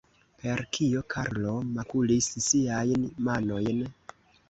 [0.43, 3.89] Per kio Karlo makulis siajn manojn?